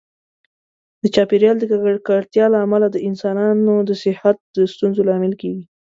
[1.01, 5.65] د چاپیریال د ککړتیا له امله د انسانانو د صحت د ستونزو لامل کېږي.